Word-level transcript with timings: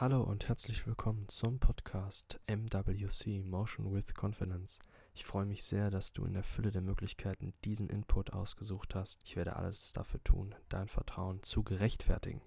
Hallo 0.00 0.22
und 0.22 0.46
herzlich 0.46 0.86
willkommen 0.86 1.26
zum 1.26 1.58
Podcast 1.58 2.38
MWC 2.46 3.42
Motion 3.42 3.92
with 3.92 4.14
Confidence. 4.14 4.78
Ich 5.12 5.24
freue 5.24 5.44
mich 5.44 5.64
sehr, 5.64 5.90
dass 5.90 6.12
du 6.12 6.24
in 6.24 6.34
der 6.34 6.44
Fülle 6.44 6.70
der 6.70 6.82
Möglichkeiten 6.82 7.52
diesen 7.64 7.90
Input 7.90 8.32
ausgesucht 8.32 8.94
hast. 8.94 9.24
Ich 9.24 9.34
werde 9.34 9.56
alles 9.56 9.90
dafür 9.90 10.22
tun, 10.22 10.54
dein 10.68 10.86
Vertrauen 10.86 11.42
zu 11.42 11.64
gerechtfertigen. 11.64 12.40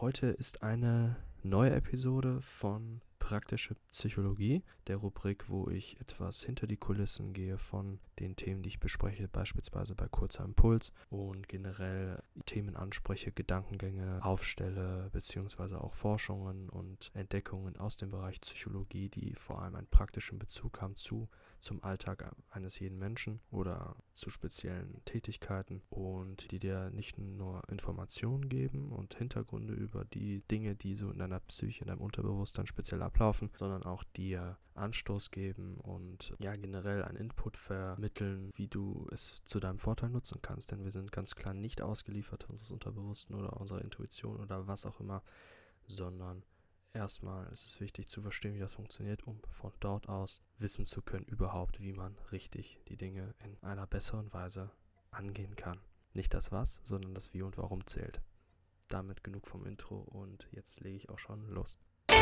Heute 0.00 0.26
ist 0.26 0.64
eine 0.64 1.14
neue 1.44 1.70
Episode 1.70 2.42
von 2.42 3.00
Praktische 3.28 3.76
Psychologie, 3.90 4.62
der 4.86 4.96
Rubrik, 4.96 5.50
wo 5.50 5.68
ich 5.68 6.00
etwas 6.00 6.42
hinter 6.42 6.66
die 6.66 6.78
Kulissen 6.78 7.34
gehe 7.34 7.58
von 7.58 7.98
den 8.20 8.36
Themen, 8.36 8.62
die 8.62 8.70
ich 8.70 8.80
bespreche, 8.80 9.28
beispielsweise 9.28 9.94
bei 9.94 10.08
Kurzer 10.08 10.46
Impuls 10.46 10.94
und 11.10 11.46
generell 11.46 12.22
Themen 12.46 12.74
anspreche, 12.74 13.30
Gedankengänge 13.30 14.24
aufstelle, 14.24 15.10
beziehungsweise 15.12 15.78
auch 15.78 15.92
Forschungen 15.92 16.70
und 16.70 17.10
Entdeckungen 17.12 17.76
aus 17.76 17.98
dem 17.98 18.10
Bereich 18.10 18.40
Psychologie, 18.40 19.10
die 19.10 19.34
vor 19.34 19.60
allem 19.60 19.74
einen 19.74 19.88
praktischen 19.88 20.38
Bezug 20.38 20.80
haben 20.80 20.96
zu 20.96 21.28
zum 21.60 21.82
Alltag 21.82 22.30
eines 22.50 22.78
jeden 22.78 22.98
Menschen 22.98 23.40
oder 23.50 23.96
zu 24.14 24.30
speziellen 24.30 25.02
Tätigkeiten 25.04 25.82
und 25.90 26.50
die 26.50 26.58
dir 26.58 26.90
nicht 26.90 27.18
nur 27.18 27.62
Informationen 27.68 28.48
geben 28.48 28.92
und 28.92 29.14
Hintergründe 29.14 29.74
über 29.74 30.04
die 30.04 30.42
Dinge, 30.50 30.76
die 30.76 30.94
so 30.94 31.10
in 31.10 31.18
deiner 31.18 31.40
Psyche, 31.40 31.82
in 31.82 31.88
deinem 31.88 32.00
Unterbewusstsein 32.00 32.66
speziell 32.66 33.02
ablaufen, 33.02 33.50
sondern 33.54 33.82
auch 33.82 34.04
dir 34.04 34.58
Anstoß 34.74 35.30
geben 35.30 35.76
und 35.78 36.34
ja 36.38 36.54
generell 36.54 37.02
einen 37.02 37.16
Input 37.16 37.56
vermitteln, 37.56 38.50
wie 38.54 38.68
du 38.68 39.08
es 39.10 39.42
zu 39.44 39.60
deinem 39.60 39.78
Vorteil 39.78 40.10
nutzen 40.10 40.40
kannst. 40.40 40.70
Denn 40.70 40.84
wir 40.84 40.92
sind 40.92 41.12
ganz 41.12 41.34
klar 41.34 41.54
nicht 41.54 41.82
ausgeliefert 41.82 42.48
unseres 42.48 42.70
Unterbewussten 42.70 43.34
oder 43.34 43.60
unserer 43.60 43.82
Intuition 43.82 44.40
oder 44.40 44.66
was 44.66 44.86
auch 44.86 45.00
immer, 45.00 45.22
sondern 45.86 46.42
Erstmal 46.94 47.46
ist 47.52 47.66
es 47.66 47.80
wichtig 47.80 48.08
zu 48.08 48.22
verstehen, 48.22 48.54
wie 48.54 48.60
das 48.60 48.72
funktioniert, 48.72 49.26
um 49.26 49.40
von 49.50 49.72
dort 49.80 50.08
aus 50.08 50.40
wissen 50.58 50.86
zu 50.86 51.02
können, 51.02 51.26
überhaupt, 51.26 51.80
wie 51.80 51.92
man 51.92 52.16
richtig 52.32 52.80
die 52.88 52.96
Dinge 52.96 53.34
in 53.44 53.56
einer 53.62 53.86
besseren 53.86 54.32
Weise 54.32 54.70
angehen 55.10 55.54
kann. 55.54 55.80
Nicht 56.14 56.32
das 56.32 56.50
Was, 56.50 56.80
sondern 56.84 57.14
das 57.14 57.34
Wie 57.34 57.42
und 57.42 57.58
Warum 57.58 57.86
zählt. 57.86 58.22
Damit 58.88 59.22
genug 59.22 59.46
vom 59.46 59.66
Intro 59.66 59.98
und 59.98 60.48
jetzt 60.52 60.80
lege 60.80 60.96
ich 60.96 61.10
auch 61.10 61.18
schon 61.18 61.46
los. 61.48 61.78
Und 62.08 62.18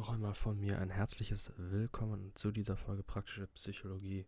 noch 0.00 0.08
einmal 0.08 0.32
von 0.32 0.58
mir 0.58 0.78
ein 0.78 0.88
herzliches 0.88 1.52
Willkommen 1.58 2.34
zu 2.34 2.52
dieser 2.52 2.78
Folge 2.78 3.02
Praktische 3.02 3.46
Psychologie. 3.48 4.24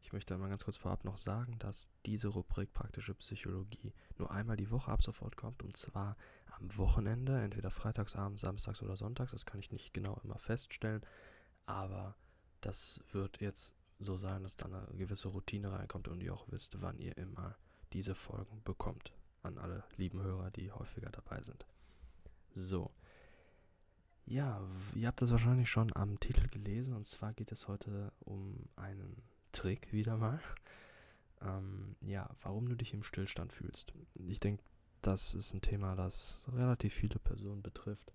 Ich 0.00 0.12
möchte 0.12 0.32
einmal 0.32 0.50
ganz 0.50 0.62
kurz 0.62 0.76
vorab 0.76 1.02
noch 1.02 1.16
sagen, 1.16 1.58
dass 1.58 1.90
diese 2.06 2.28
Rubrik 2.28 2.72
Praktische 2.72 3.12
Psychologie 3.14 3.92
nur 4.18 4.30
einmal 4.30 4.56
die 4.56 4.70
Woche 4.70 4.88
ab 4.92 5.02
sofort 5.02 5.36
kommt 5.36 5.64
und 5.64 5.76
zwar 5.76 6.16
am 6.56 6.76
Wochenende, 6.78 7.40
entweder 7.40 7.72
freitagsabends, 7.72 8.42
samstags 8.42 8.82
oder 8.82 8.96
sonntags. 8.96 9.32
Das 9.32 9.44
kann 9.44 9.58
ich 9.58 9.72
nicht 9.72 9.92
genau 9.92 10.16
immer 10.22 10.38
feststellen, 10.38 11.02
aber 11.64 12.14
das 12.60 13.00
wird 13.10 13.40
jetzt 13.40 13.74
so 13.98 14.18
sein, 14.18 14.44
dass 14.44 14.56
da 14.56 14.66
eine 14.66 14.86
gewisse 14.96 15.26
Routine 15.26 15.72
reinkommt 15.72 16.06
und 16.06 16.22
ihr 16.22 16.34
auch 16.34 16.46
wisst, 16.52 16.80
wann 16.80 17.00
ihr 17.00 17.18
immer 17.18 17.56
diese 17.92 18.14
Folgen 18.14 18.62
bekommt. 18.62 19.12
An 19.42 19.58
alle 19.58 19.82
lieben 19.96 20.22
Hörer, 20.22 20.52
die 20.52 20.70
häufiger 20.70 21.10
dabei 21.10 21.42
sind. 21.42 21.66
So. 22.54 22.92
Ja, 24.26 24.60
ihr 24.96 25.06
habt 25.06 25.22
es 25.22 25.30
wahrscheinlich 25.30 25.70
schon 25.70 25.94
am 25.94 26.18
Titel 26.18 26.48
gelesen 26.48 26.94
und 26.94 27.06
zwar 27.06 27.32
geht 27.32 27.52
es 27.52 27.68
heute 27.68 28.12
um 28.18 28.68
einen 28.74 29.22
Trick 29.52 29.92
wieder 29.92 30.16
mal. 30.16 30.40
Ähm, 31.42 31.96
ja, 32.00 32.30
warum 32.40 32.66
du 32.66 32.74
dich 32.74 32.94
im 32.94 33.02
Stillstand 33.02 33.52
fühlst. 33.52 33.92
Ich 34.14 34.40
denke, 34.40 34.62
das 35.02 35.34
ist 35.34 35.52
ein 35.52 35.60
Thema, 35.60 35.94
das 35.94 36.48
relativ 36.50 36.94
viele 36.94 37.18
Personen 37.18 37.62
betrifft. 37.62 38.10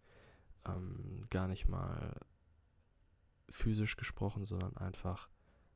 Ähm, 0.66 1.28
gar 1.30 1.48
nicht 1.48 1.68
mal 1.68 2.16
physisch 3.48 3.96
gesprochen, 3.96 4.44
sondern 4.44 4.76
einfach 4.76 5.30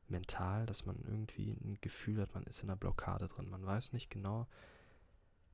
mental, 0.08 0.66
dass 0.66 0.86
man 0.86 0.96
irgendwie 1.04 1.52
ein 1.52 1.78
Gefühl 1.80 2.20
hat, 2.20 2.34
man 2.34 2.42
ist 2.42 2.64
in 2.64 2.68
einer 2.68 2.76
Blockade 2.76 3.28
drin. 3.28 3.48
Man 3.48 3.64
weiß 3.64 3.92
nicht 3.92 4.10
genau, 4.10 4.48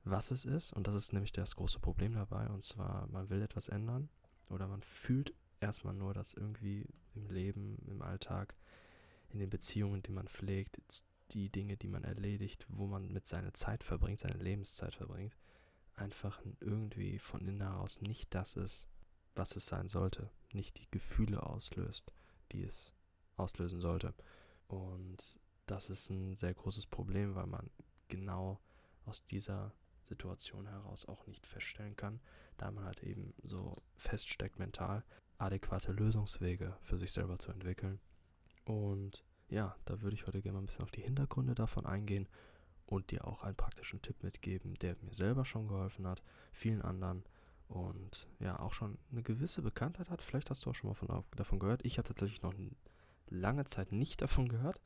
was 0.03 0.31
es 0.31 0.45
ist 0.45 0.73
und 0.73 0.87
das 0.87 0.95
ist 0.95 1.13
nämlich 1.13 1.31
das 1.31 1.55
große 1.55 1.79
Problem 1.79 2.15
dabei 2.15 2.47
und 2.47 2.63
zwar, 2.63 3.05
man 3.11 3.29
will 3.29 3.43
etwas 3.43 3.69
ändern 3.69 4.09
oder 4.49 4.67
man 4.67 4.81
fühlt 4.81 5.33
erstmal 5.59 5.93
nur, 5.93 6.13
dass 6.13 6.33
irgendwie 6.33 6.85
im 7.15 7.29
Leben, 7.29 7.77
im 7.87 8.01
Alltag, 8.01 8.55
in 9.29 9.39
den 9.39 9.49
Beziehungen, 9.49 10.03
die 10.03 10.11
man 10.11 10.27
pflegt, 10.27 10.77
die 11.31 11.49
Dinge, 11.49 11.77
die 11.77 11.87
man 11.87 12.03
erledigt, 12.03 12.65
wo 12.69 12.85
man 12.85 13.11
mit 13.11 13.27
seiner 13.27 13.53
Zeit 13.53 13.83
verbringt, 13.83 14.19
seine 14.19 14.41
Lebenszeit 14.41 14.95
verbringt, 14.95 15.35
einfach 15.95 16.41
irgendwie 16.59 17.19
von 17.19 17.41
innen 17.41 17.61
heraus 17.61 18.01
nicht 18.01 18.33
das 18.35 18.55
ist, 18.55 18.87
was 19.35 19.55
es 19.55 19.65
sein 19.65 19.87
sollte, 19.87 20.29
nicht 20.51 20.79
die 20.79 20.89
Gefühle 20.91 21.43
auslöst, 21.43 22.11
die 22.51 22.63
es 22.63 22.93
auslösen 23.37 23.81
sollte. 23.81 24.13
Und 24.67 25.39
das 25.65 25.89
ist 25.89 26.09
ein 26.09 26.35
sehr 26.35 26.53
großes 26.53 26.85
Problem, 26.85 27.35
weil 27.35 27.47
man 27.47 27.69
genau 28.07 28.59
aus 29.05 29.23
dieser 29.23 29.73
Situation 30.03 30.67
heraus 30.67 31.05
auch 31.05 31.25
nicht 31.25 31.47
feststellen 31.47 31.95
kann, 31.95 32.19
da 32.57 32.71
man 32.71 32.85
halt 32.85 33.03
eben 33.03 33.33
so 33.43 33.75
feststeckt 33.95 34.59
mental, 34.59 35.03
adäquate 35.37 35.91
Lösungswege 35.91 36.77
für 36.81 36.97
sich 36.97 37.11
selber 37.11 37.39
zu 37.39 37.51
entwickeln. 37.51 37.99
Und 38.65 39.23
ja, 39.49 39.75
da 39.85 40.01
würde 40.01 40.15
ich 40.15 40.25
heute 40.27 40.41
gerne 40.41 40.57
mal 40.57 40.63
ein 40.63 40.65
bisschen 40.65 40.83
auf 40.83 40.91
die 40.91 41.01
Hintergründe 41.01 41.55
davon 41.55 41.85
eingehen 41.85 42.27
und 42.85 43.11
dir 43.11 43.27
auch 43.27 43.43
einen 43.43 43.55
praktischen 43.55 44.01
Tipp 44.01 44.23
mitgeben, 44.23 44.75
der 44.75 44.95
mir 45.01 45.13
selber 45.13 45.45
schon 45.45 45.67
geholfen 45.67 46.07
hat, 46.07 46.21
vielen 46.51 46.81
anderen 46.81 47.23
und 47.67 48.27
ja, 48.39 48.59
auch 48.59 48.73
schon 48.73 48.97
eine 49.11 49.23
gewisse 49.23 49.61
Bekanntheit 49.61 50.09
hat. 50.09 50.21
Vielleicht 50.21 50.49
hast 50.49 50.65
du 50.65 50.69
auch 50.69 50.75
schon 50.75 50.89
mal 50.89 50.93
von, 50.93 51.23
davon 51.35 51.59
gehört. 51.59 51.85
Ich 51.85 51.97
habe 51.97 52.07
tatsächlich 52.07 52.41
noch 52.41 52.53
lange 53.27 53.65
Zeit 53.65 53.91
nicht 53.91 54.21
davon 54.21 54.47
gehört 54.47 54.81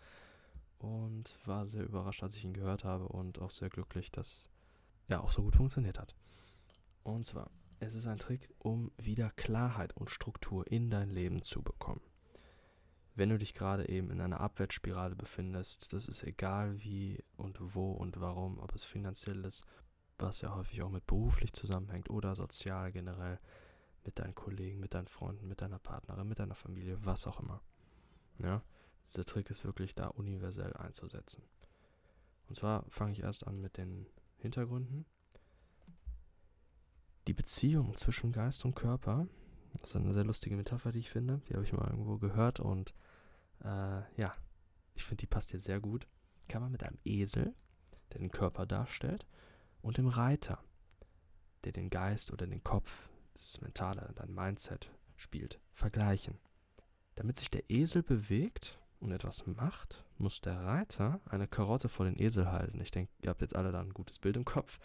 und 0.80 1.38
war 1.46 1.68
sehr 1.68 1.84
überrascht, 1.84 2.24
als 2.24 2.36
ich 2.36 2.44
ihn 2.44 2.54
gehört 2.54 2.84
habe 2.84 3.08
und 3.08 3.40
auch 3.40 3.52
sehr 3.52 3.70
glücklich, 3.70 4.12
dass 4.12 4.50
ja 5.08 5.20
auch 5.22 5.32
so 5.32 5.42
gut 5.44 5.56
funktioniert 5.56 6.00
hat. 6.00 6.16
Und 7.08 7.26
zwar, 7.26 7.50
es 7.80 7.96
ist 7.96 8.06
ein 8.06 8.18
Trick, 8.18 8.54
um 8.60 8.92
wieder 8.98 9.30
Klarheit 9.30 9.96
und 9.96 10.10
Struktur 10.10 10.70
in 10.70 10.90
dein 10.90 11.10
Leben 11.10 11.42
zu 11.42 11.62
bekommen. 11.62 12.02
Wenn 13.16 13.30
du 13.30 13.38
dich 13.38 13.54
gerade 13.54 13.88
eben 13.88 14.12
in 14.12 14.20
einer 14.20 14.42
Abwärtsspirale 14.42 15.16
befindest, 15.16 15.94
das 15.94 16.10
ist 16.10 16.24
egal 16.24 16.84
wie 16.84 17.24
und 17.38 17.60
wo 17.62 17.94
und 17.94 18.20
warum, 18.20 18.60
ob 18.60 18.76
es 18.76 18.84
finanziell 18.84 19.46
ist, 19.46 19.64
was 20.18 20.42
ja 20.42 20.54
häufig 20.54 20.82
auch 20.82 20.90
mit 20.90 21.08
beruflich 21.08 21.54
zusammenhängt 21.54 22.10
oder 22.10 22.36
sozial 22.36 22.92
generell 22.92 23.40
mit 24.04 24.20
deinen 24.20 24.36
Kollegen, 24.36 24.82
mit 24.82 24.94
deinen 24.94 25.08
Freunden, 25.08 25.48
mit 25.48 25.62
deiner 25.62 25.80
Partnerin, 25.80 26.28
mit 26.28 26.40
deiner 26.40 26.56
Familie, 26.56 26.98
was 27.06 27.26
auch 27.26 27.40
immer. 27.40 27.62
Ja, 28.40 28.62
dieser 29.08 29.24
Trick 29.24 29.50
ist 29.50 29.64
wirklich 29.64 29.96
da 29.96 30.08
universell 30.08 30.74
einzusetzen. 30.74 31.42
Und 32.50 32.56
zwar 32.56 32.84
fange 32.90 33.14
ich 33.14 33.22
erst 33.22 33.48
an 33.48 33.62
mit 33.62 33.78
den 33.78 34.08
Hintergründen. 34.40 35.06
Die 37.28 37.34
Beziehung 37.34 37.96
zwischen 37.96 38.32
Geist 38.32 38.64
und 38.64 38.76
Körper, 38.76 39.28
das 39.74 39.90
ist 39.90 39.96
eine 39.98 40.14
sehr 40.14 40.24
lustige 40.24 40.56
Metapher, 40.56 40.92
die 40.92 41.00
ich 41.00 41.10
finde. 41.10 41.42
Die 41.50 41.54
habe 41.54 41.66
ich 41.66 41.74
mal 41.74 41.90
irgendwo 41.90 42.18
gehört 42.18 42.60
und 42.60 42.94
äh, 43.64 44.02
ja, 44.20 44.34
ich 44.96 45.04
finde, 45.04 45.22
die 45.22 45.28
passt 45.28 45.52
hier 45.52 45.60
sehr 45.60 45.80
gut. 45.80 46.08
Kann 46.48 46.62
man 46.62 46.72
mit 46.72 46.84
einem 46.84 46.98
Esel, 47.04 47.54
der 48.14 48.20
den 48.20 48.32
Körper 48.32 48.66
darstellt, 48.66 49.28
und 49.82 49.98
dem 49.98 50.08
Reiter, 50.08 50.64
der 51.66 51.74
den 51.74 51.90
Geist 51.90 52.32
oder 52.32 52.48
den 52.48 52.64
Kopf, 52.64 53.10
das 53.34 53.60
Mentale, 53.62 54.14
dein 54.16 54.34
Mindset 54.34 54.90
spielt, 55.18 55.60
vergleichen. 55.74 56.40
Damit 57.16 57.38
sich 57.38 57.50
der 57.50 57.70
Esel 57.70 58.04
bewegt, 58.04 58.80
und 59.00 59.12
etwas 59.12 59.46
macht, 59.46 60.04
muss 60.18 60.42
der 60.42 60.60
Reiter 60.60 61.22
eine 61.26 61.48
Karotte 61.48 61.90
vor 61.90 62.06
den 62.06 62.20
Esel 62.20 62.52
halten. 62.52 62.82
Ich 62.82 62.92
denke, 62.92 63.12
ihr 63.22 63.30
habt 63.30 63.42
jetzt 63.42 63.56
alle 63.56 63.72
da 63.72 63.82
ein 63.82 63.94
gutes 63.94 64.20
Bild 64.20 64.38
im 64.38 64.46
Kopf. 64.46 64.80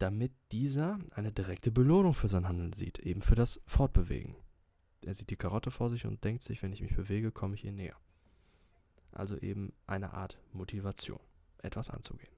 Damit 0.00 0.32
dieser 0.50 0.98
eine 1.10 1.30
direkte 1.30 1.70
Belohnung 1.70 2.14
für 2.14 2.26
sein 2.26 2.48
Handeln 2.48 2.72
sieht, 2.72 2.98
eben 3.00 3.20
für 3.20 3.34
das 3.34 3.60
Fortbewegen. 3.66 4.34
Er 5.02 5.12
sieht 5.12 5.28
die 5.28 5.36
Karotte 5.36 5.70
vor 5.70 5.90
sich 5.90 6.06
und 6.06 6.24
denkt 6.24 6.42
sich, 6.42 6.62
wenn 6.62 6.72
ich 6.72 6.80
mich 6.80 6.96
bewege, 6.96 7.30
komme 7.30 7.54
ich 7.54 7.66
ihr 7.66 7.72
näher. 7.72 7.96
Also 9.12 9.36
eben 9.36 9.74
eine 9.86 10.14
Art 10.14 10.40
Motivation, 10.52 11.20
etwas 11.58 11.90
anzugehen. 11.90 12.32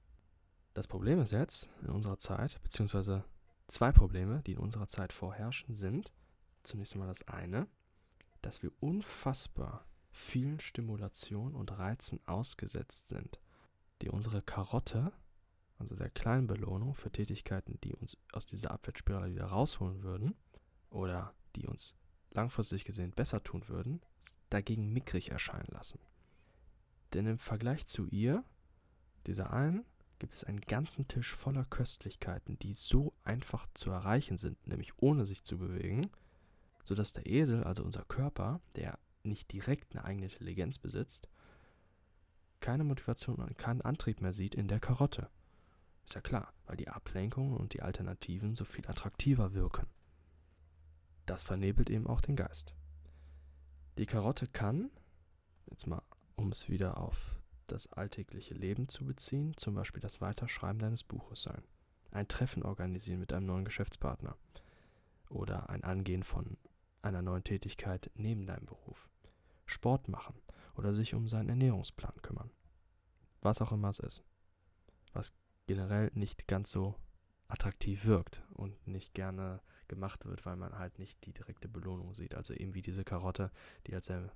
Das 0.75 0.89
Problem 0.89 1.21
ist 1.21 1.31
jetzt 1.31 1.69
in 1.83 1.91
unserer 1.91 2.19
Zeit, 2.19 2.61
beziehungsweise 2.65 3.25
zwei 3.69 3.93
Probleme, 3.93 4.43
die 4.45 4.55
in 4.55 4.59
unserer 4.59 4.89
Zeit 4.89 5.13
vorherrschen, 5.13 5.77
sind 5.77 6.13
zunächst 6.65 6.95
einmal 6.95 7.09
das 7.09 7.29
eine, 7.29 7.69
dass 8.41 8.65
wir 8.65 8.73
unfassbar 8.81 9.87
vielen 10.11 10.59
Stimulationen 10.59 11.55
und 11.55 11.79
Reizen 11.79 12.19
ausgesetzt 12.27 13.11
sind, 13.11 13.41
die 14.01 14.09
unsere 14.09 14.43
Karotte, 14.43 15.13
also 15.83 15.97
der 15.97 16.11
kleinen 16.11 16.47
Belohnung 16.47 16.95
für 16.95 17.11
Tätigkeiten, 17.11 17.79
die 17.83 17.93
uns 17.93 18.17
aus 18.33 18.47
dieser 18.47 18.71
Abwärtsspirale 18.71 19.33
wieder 19.33 19.47
rausholen 19.47 20.03
würden 20.03 20.35
oder 20.91 21.35
die 21.57 21.67
uns 21.67 21.97
langfristig 22.31 22.85
gesehen 22.85 23.11
besser 23.11 23.43
tun 23.43 23.69
würden, 23.69 24.01
dagegen 24.49 24.93
mickrig 24.93 25.31
erscheinen 25.31 25.69
lassen. 25.73 25.99
Denn 27.13 27.27
im 27.27 27.39
Vergleich 27.39 27.87
zu 27.87 28.07
ihr, 28.07 28.45
dieser 29.27 29.53
einen, 29.53 29.85
gibt 30.19 30.35
es 30.35 30.45
einen 30.45 30.61
ganzen 30.61 31.09
Tisch 31.09 31.35
voller 31.35 31.65
Köstlichkeiten, 31.65 32.57
die 32.61 32.73
so 32.73 33.13
einfach 33.25 33.67
zu 33.75 33.91
erreichen 33.91 34.37
sind, 34.37 34.65
nämlich 34.69 34.93
ohne 34.99 35.27
sich 35.27 35.43
zu 35.43 35.59
bewegen, 35.59 36.11
sodass 36.85 37.13
der 37.13 37.27
Esel, 37.27 37.65
also 37.65 37.83
unser 37.83 38.05
Körper, 38.05 38.61
der 38.77 38.99
nicht 39.25 39.53
direkt 39.53 39.95
eine 39.95 40.05
eigene 40.05 40.27
Intelligenz 40.27 40.79
besitzt, 40.79 41.29
keine 42.61 42.85
Motivation 42.85 43.37
und 43.37 43.59
keinen 43.59 43.83
Antrieb 43.83 44.21
mehr 44.21 44.33
sieht 44.33 44.55
in 44.55 44.69
der 44.69 44.79
Karotte. 44.79 45.29
Ist 46.05 46.15
ja 46.15 46.21
klar, 46.21 46.53
weil 46.67 46.77
die 46.77 46.89
Ablenkungen 46.89 47.57
und 47.57 47.75
die 47.75 47.83
Alternativen 47.83 48.55
so 48.55 48.65
viel 48.65 48.87
attraktiver 48.87 49.55
wirken. 49.55 49.87
Das 51.27 51.43
vernebelt 51.43 51.91
eben 51.91 52.07
auch 52.07 52.21
den 52.21 52.37
Geist. 52.37 52.75
Die 53.99 54.07
Karotte 54.07 54.47
kann, 54.47 54.91
jetzt 55.71 55.87
mal 55.87 56.03
um 56.35 56.51
es 56.51 56.69
wieder 56.69 56.99
auf 56.99 57.41
das 57.67 57.93
alltägliche 57.93 58.55
Leben 58.55 58.89
zu 58.89 59.05
beziehen, 59.05 59.57
zum 59.57 59.75
Beispiel 59.75 60.01
das 60.01 60.21
Weiterschreiben 60.21 60.79
deines 60.79 61.05
Buches 61.05 61.43
sein, 61.43 61.63
ein 62.11 62.29
Treffen 62.29 62.63
organisieren 62.63 63.21
mit 63.21 63.33
einem 63.33 63.47
neuen 63.47 63.65
Geschäftspartner 63.65 64.37
oder 65.29 65.71
ein 65.71 65.85
Angehen 65.85 66.23
von 66.23 66.57
einer 67.01 67.23
neuen 67.23 67.45
Tätigkeit 67.45 68.11
neben 68.15 68.47
deinem 68.47 68.67
Beruf, 68.67 69.09
Sport 69.67 70.09
machen 70.09 70.35
oder 70.75 70.95
sich 70.95 71.15
um 71.15 71.29
seinen 71.29 71.49
Ernährungsplan 71.49 72.21
kümmern. 72.23 72.51
Was 73.41 73.61
auch 73.61 73.73
immer 73.73 73.89
es 73.89 73.99
ist. 73.99 74.23
Was 75.13 75.33
generell 75.73 76.11
nicht 76.13 76.47
ganz 76.47 76.71
so 76.71 76.95
attraktiv 77.49 78.05
wirkt 78.05 78.43
und 78.53 78.87
nicht 78.87 79.15
gerne 79.15 79.63
gemacht 79.89 80.27
wird, 80.27 80.45
weil 80.45 80.57
man 80.57 80.79
halt 80.79 80.99
nicht 80.99 81.25
die 81.25 81.33
direkte 81.33 81.67
Belohnung 81.67 82.13
sieht. 82.13 82.35
Also 82.35 82.53
eben 82.53 82.75
wie 82.75 82.83
diese 82.83 83.05
Karotte, 83.05 83.51
die 83.87 83.95
halt 83.95 84.05
sehr 84.05 84.31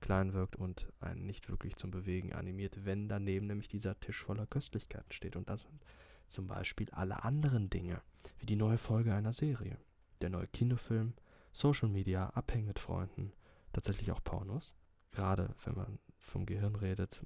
klein 0.00 0.32
wirkt 0.32 0.54
und 0.54 0.86
einen 1.00 1.26
nicht 1.26 1.48
wirklich 1.48 1.74
zum 1.74 1.90
Bewegen 1.90 2.32
animiert, 2.32 2.84
wenn 2.84 3.08
daneben 3.08 3.48
nämlich 3.48 3.66
dieser 3.66 3.98
Tisch 3.98 4.22
voller 4.22 4.46
Köstlichkeiten 4.46 5.10
steht. 5.10 5.34
Und 5.34 5.48
das 5.48 5.62
sind 5.62 5.84
zum 6.28 6.46
Beispiel 6.46 6.88
alle 6.90 7.24
anderen 7.24 7.68
Dinge, 7.68 8.00
wie 8.38 8.46
die 8.46 8.56
neue 8.56 8.78
Folge 8.78 9.12
einer 9.12 9.32
Serie, 9.32 9.76
der 10.20 10.30
neue 10.30 10.46
Kinofilm, 10.46 11.14
Social 11.52 11.88
Media, 11.88 12.28
Abhängen 12.30 12.68
mit 12.68 12.78
Freunden, 12.78 13.32
tatsächlich 13.72 14.12
auch 14.12 14.22
Pornos. 14.22 14.72
Gerade 15.10 15.52
wenn 15.64 15.74
man 15.74 15.98
vom 16.18 16.46
Gehirn 16.46 16.76
redet, 16.76 17.22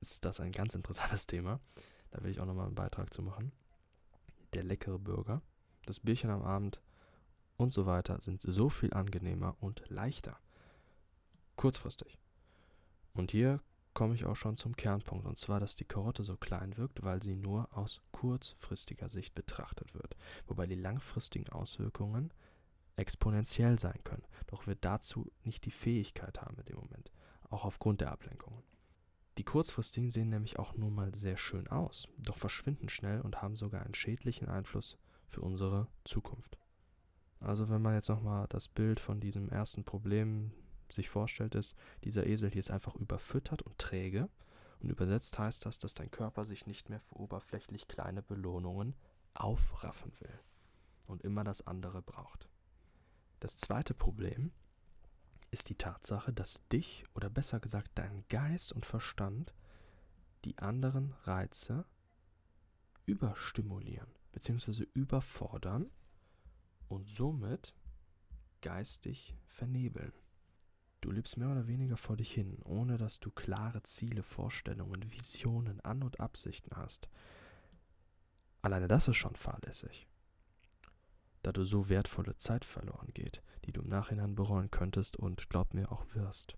ist 0.00 0.24
das 0.24 0.38
ein 0.38 0.52
ganz 0.52 0.76
interessantes 0.76 1.26
Thema. 1.26 1.58
Da 2.10 2.22
will 2.22 2.30
ich 2.30 2.40
auch 2.40 2.46
nochmal 2.46 2.66
einen 2.66 2.74
Beitrag 2.74 3.12
zu 3.12 3.22
machen. 3.22 3.52
Der 4.52 4.64
leckere 4.64 4.98
Burger, 4.98 5.42
das 5.86 6.00
Bierchen 6.00 6.30
am 6.30 6.42
Abend 6.42 6.80
und 7.56 7.72
so 7.72 7.86
weiter 7.86 8.20
sind 8.20 8.42
so 8.42 8.68
viel 8.68 8.92
angenehmer 8.92 9.56
und 9.60 9.82
leichter. 9.88 10.38
Kurzfristig. 11.56 12.18
Und 13.12 13.30
hier 13.30 13.60
komme 13.92 14.14
ich 14.14 14.24
auch 14.24 14.36
schon 14.36 14.56
zum 14.56 14.76
Kernpunkt, 14.76 15.26
und 15.26 15.36
zwar, 15.36 15.60
dass 15.60 15.74
die 15.74 15.84
Karotte 15.84 16.24
so 16.24 16.36
klein 16.36 16.76
wirkt, 16.76 17.02
weil 17.02 17.22
sie 17.22 17.36
nur 17.36 17.68
aus 17.76 18.00
kurzfristiger 18.12 19.08
Sicht 19.08 19.34
betrachtet 19.34 19.94
wird, 19.94 20.16
wobei 20.46 20.66
die 20.66 20.76
langfristigen 20.76 21.48
Auswirkungen 21.50 22.32
exponentiell 22.96 23.78
sein 23.78 23.98
können, 24.04 24.24
doch 24.46 24.66
wir 24.66 24.74
dazu 24.74 25.30
nicht 25.42 25.64
die 25.64 25.70
Fähigkeit 25.70 26.40
haben 26.40 26.56
in 26.58 26.66
dem 26.66 26.76
Moment, 26.76 27.10
auch 27.48 27.64
aufgrund 27.64 28.00
der 28.00 28.12
Ablenkungen. 28.12 28.62
Die 29.38 29.44
kurzfristigen 29.44 30.10
sehen 30.10 30.28
nämlich 30.28 30.58
auch 30.58 30.74
nur 30.74 30.90
mal 30.90 31.14
sehr 31.14 31.36
schön 31.36 31.68
aus, 31.68 32.08
doch 32.18 32.36
verschwinden 32.36 32.88
schnell 32.88 33.20
und 33.20 33.40
haben 33.42 33.56
sogar 33.56 33.82
einen 33.82 33.94
schädlichen 33.94 34.48
Einfluss 34.48 34.98
für 35.28 35.40
unsere 35.40 35.86
Zukunft. 36.04 36.58
Also 37.40 37.70
wenn 37.70 37.80
man 37.80 37.94
jetzt 37.94 38.08
nochmal 38.08 38.46
das 38.48 38.68
Bild 38.68 39.00
von 39.00 39.20
diesem 39.20 39.48
ersten 39.48 39.84
Problem 39.84 40.52
sich 40.90 41.08
vorstellt, 41.08 41.54
ist, 41.54 41.74
dieser 42.04 42.26
Esel 42.26 42.50
hier 42.50 42.60
ist 42.60 42.70
einfach 42.70 42.94
überfüttert 42.96 43.62
und 43.62 43.78
träge. 43.78 44.28
Und 44.80 44.90
übersetzt 44.90 45.38
heißt 45.38 45.66
das, 45.66 45.78
dass 45.78 45.94
dein 45.94 46.10
Körper 46.10 46.44
sich 46.44 46.66
nicht 46.66 46.88
mehr 46.88 47.00
für 47.00 47.16
oberflächlich 47.16 47.86
kleine 47.86 48.22
Belohnungen 48.22 48.94
aufraffen 49.34 50.12
will 50.20 50.40
und 51.06 51.22
immer 51.22 51.44
das 51.44 51.66
andere 51.66 52.02
braucht. 52.02 52.48
Das 53.40 53.56
zweite 53.56 53.94
Problem 53.94 54.52
ist 55.50 55.68
die 55.68 55.76
Tatsache, 55.76 56.32
dass 56.32 56.66
dich 56.68 57.04
oder 57.14 57.28
besser 57.28 57.60
gesagt 57.60 57.90
dein 57.94 58.24
Geist 58.28 58.72
und 58.72 58.86
Verstand 58.86 59.54
die 60.44 60.58
anderen 60.58 61.12
Reize 61.24 61.84
überstimulieren 63.06 64.08
bzw. 64.32 64.86
überfordern 64.94 65.90
und 66.88 67.08
somit 67.08 67.74
geistig 68.62 69.36
vernebeln. 69.46 70.12
Du 71.00 71.10
lebst 71.10 71.36
mehr 71.36 71.50
oder 71.50 71.66
weniger 71.66 71.96
vor 71.96 72.16
dich 72.16 72.32
hin, 72.32 72.60
ohne 72.64 72.98
dass 72.98 73.20
du 73.20 73.30
klare 73.30 73.82
Ziele, 73.82 74.22
Vorstellungen, 74.22 75.10
Visionen, 75.10 75.80
An- 75.80 76.02
und 76.02 76.20
Absichten 76.20 76.76
hast. 76.76 77.08
Alleine 78.62 78.86
das 78.86 79.08
ist 79.08 79.16
schon 79.16 79.34
fahrlässig 79.34 80.06
da 81.42 81.52
du 81.52 81.64
so 81.64 81.88
wertvolle 81.88 82.36
Zeit 82.36 82.64
verloren 82.64 83.08
geht, 83.14 83.42
die 83.64 83.72
du 83.72 83.82
im 83.82 83.88
Nachhinein 83.88 84.34
bereuen 84.34 84.70
könntest 84.70 85.16
und 85.16 85.48
glaub 85.48 85.74
mir 85.74 85.90
auch 85.92 86.06
wirst. 86.14 86.56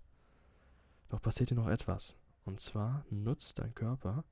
Doch 1.09 1.21
passiert 1.21 1.49
dir 1.49 1.55
noch 1.55 1.67
etwas, 1.67 2.15
und 2.45 2.59
zwar 2.59 3.05
nutzt 3.09 3.59
dein 3.59 3.75
Körper 3.75 4.23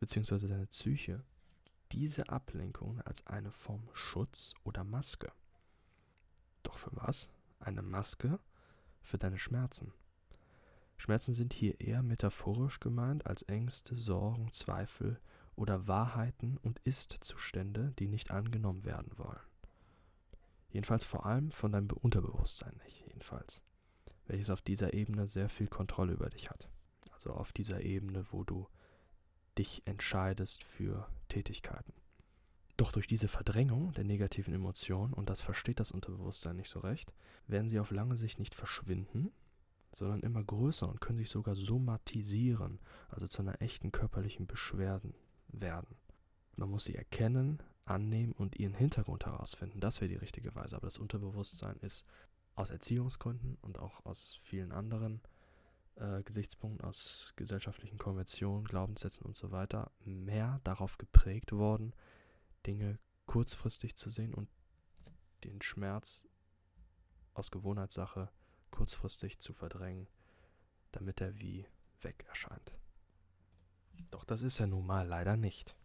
bzw. 0.00 0.48
deine 0.48 0.66
Psyche 0.66 1.24
diese 1.92 2.28
Ablenkung 2.28 3.00
als 3.02 3.26
eine 3.26 3.50
Form 3.50 3.88
Schutz 3.92 4.54
oder 4.64 4.84
Maske. 4.84 5.32
Doch 6.62 6.78
für 6.78 6.94
was? 6.94 7.28
Eine 7.58 7.82
Maske 7.82 8.38
für 9.02 9.18
deine 9.18 9.38
Schmerzen. 9.38 9.92
Schmerzen 10.96 11.34
sind 11.34 11.52
hier 11.52 11.80
eher 11.80 12.02
metaphorisch 12.02 12.78
gemeint 12.78 13.26
als 13.26 13.42
Ängste, 13.42 13.94
Sorgen, 13.94 14.52
Zweifel, 14.52 15.18
oder 15.56 15.86
Wahrheiten 15.86 16.56
und 16.62 16.78
Ist-Zustände, 16.84 17.92
die 17.98 18.08
nicht 18.08 18.30
angenommen 18.30 18.84
werden 18.84 19.12
wollen. 19.18 19.40
Jedenfalls 20.70 21.04
vor 21.04 21.26
allem 21.26 21.50
von 21.50 21.72
deinem 21.72 21.90
Unterbewusstsein 21.90 22.76
nicht, 22.84 23.04
jedenfalls. 23.06 23.62
Welches 24.26 24.50
auf 24.50 24.62
dieser 24.62 24.94
Ebene 24.94 25.26
sehr 25.26 25.48
viel 25.48 25.66
Kontrolle 25.66 26.12
über 26.12 26.30
dich 26.30 26.50
hat. 26.50 26.68
Also 27.12 27.30
auf 27.32 27.52
dieser 27.52 27.82
Ebene, 27.82 28.24
wo 28.30 28.44
du 28.44 28.68
dich 29.58 29.82
entscheidest 29.86 30.62
für 30.62 31.08
Tätigkeiten. 31.28 31.92
Doch 32.76 32.92
durch 32.92 33.06
diese 33.06 33.28
Verdrängung 33.28 33.92
der 33.92 34.04
negativen 34.04 34.54
Emotionen, 34.54 35.12
und 35.12 35.28
das 35.28 35.40
versteht 35.40 35.80
das 35.80 35.90
Unterbewusstsein 35.90 36.56
nicht 36.56 36.70
so 36.70 36.80
recht, 36.80 37.12
werden 37.46 37.68
sie 37.68 37.78
auf 37.78 37.90
lange 37.90 38.16
Sicht 38.16 38.38
nicht 38.38 38.54
verschwinden, 38.54 39.32
sondern 39.94 40.20
immer 40.20 40.42
größer 40.42 40.88
und 40.88 41.00
können 41.00 41.18
sich 41.18 41.28
sogar 41.28 41.56
somatisieren, 41.56 42.80
also 43.08 43.26
zu 43.26 43.42
einer 43.42 43.60
echten 43.60 43.92
körperlichen 43.92 44.46
Beschwerden 44.46 45.14
werden. 45.48 45.96
Man 46.56 46.70
muss 46.70 46.84
sie 46.84 46.94
erkennen, 46.94 47.62
annehmen 47.90 48.32
und 48.32 48.56
ihren 48.56 48.74
Hintergrund 48.74 49.26
herausfinden. 49.26 49.80
Das 49.80 50.00
wäre 50.00 50.08
die 50.08 50.16
richtige 50.16 50.54
Weise. 50.54 50.76
Aber 50.76 50.86
das 50.86 50.98
Unterbewusstsein 50.98 51.76
ist 51.80 52.06
aus 52.54 52.70
Erziehungsgründen 52.70 53.58
und 53.60 53.78
auch 53.78 54.04
aus 54.06 54.38
vielen 54.42 54.72
anderen 54.72 55.20
äh, 55.96 56.22
Gesichtspunkten, 56.22 56.86
aus 56.86 57.32
gesellschaftlichen 57.36 57.98
Konventionen, 57.98 58.64
Glaubenssätzen 58.64 59.26
und 59.26 59.36
so 59.36 59.50
weiter, 59.50 59.90
mehr 60.04 60.60
darauf 60.64 60.98
geprägt 60.98 61.52
worden, 61.52 61.92
Dinge 62.66 62.98
kurzfristig 63.26 63.96
zu 63.96 64.10
sehen 64.10 64.34
und 64.34 64.48
den 65.44 65.62
Schmerz 65.62 66.26
aus 67.34 67.50
Gewohnheitssache 67.50 68.30
kurzfristig 68.70 69.38
zu 69.38 69.52
verdrängen, 69.52 70.08
damit 70.92 71.20
er 71.20 71.38
wie 71.38 71.66
weg 72.02 72.24
erscheint. 72.28 72.72
Doch 74.10 74.24
das 74.24 74.42
ist 74.42 74.58
ja 74.58 74.66
nun 74.66 74.86
mal 74.86 75.06
leider 75.06 75.36
nicht. 75.36 75.76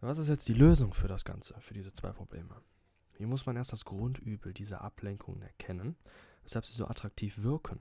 Was 0.00 0.18
ist 0.18 0.28
jetzt 0.28 0.46
die 0.46 0.54
Lösung 0.54 0.92
für 0.92 1.08
das 1.08 1.24
Ganze, 1.24 1.58
für 1.60 1.72
diese 1.72 1.92
zwei 1.92 2.12
Probleme? 2.12 2.60
Hier 3.16 3.26
muss 3.26 3.46
man 3.46 3.56
erst 3.56 3.72
das 3.72 3.86
Grundübel 3.86 4.52
dieser 4.52 4.82
Ablenkungen 4.82 5.40
erkennen, 5.40 5.96
weshalb 6.42 6.66
sie 6.66 6.74
so 6.74 6.86
attraktiv 6.86 7.42
wirken. 7.42 7.80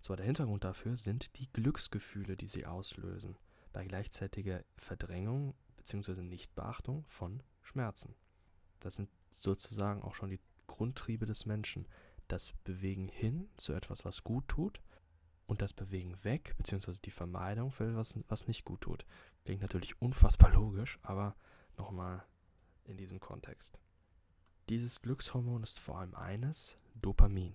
Zwar 0.00 0.16
der 0.18 0.26
Hintergrund 0.26 0.64
dafür 0.64 0.94
sind 0.96 1.36
die 1.38 1.50
Glücksgefühle, 1.50 2.36
die 2.36 2.46
sie 2.46 2.66
auslösen, 2.66 3.38
bei 3.72 3.84
gleichzeitiger 3.86 4.62
Verdrängung 4.76 5.54
bzw. 5.76 6.22
Nichtbeachtung 6.22 7.04
von 7.06 7.42
Schmerzen. 7.62 8.14
Das 8.80 8.96
sind 8.96 9.08
sozusagen 9.30 10.02
auch 10.02 10.14
schon 10.14 10.30
die 10.30 10.40
Grundtriebe 10.66 11.24
des 11.24 11.46
Menschen, 11.46 11.88
das 12.28 12.52
Bewegen 12.62 13.08
hin 13.08 13.48
zu 13.56 13.72
etwas, 13.72 14.04
was 14.04 14.22
gut 14.22 14.46
tut 14.48 14.82
und 15.48 15.62
das 15.62 15.72
Bewegen 15.72 16.22
weg, 16.24 16.54
beziehungsweise 16.58 17.00
die 17.00 17.10
Vermeidung 17.10 17.72
für 17.72 17.88
etwas, 17.88 18.16
was 18.28 18.46
nicht 18.46 18.64
gut 18.64 18.82
tut. 18.82 19.04
Klingt 19.44 19.62
natürlich 19.62 20.00
unfassbar 20.00 20.52
logisch, 20.52 20.98
aber 21.02 21.34
nochmal 21.78 22.22
in 22.84 22.98
diesem 22.98 23.18
Kontext. 23.18 23.78
Dieses 24.68 25.00
Glückshormon 25.00 25.62
ist 25.62 25.78
vor 25.78 25.98
allem 25.98 26.14
eines, 26.14 26.76
Dopamin. 26.94 27.54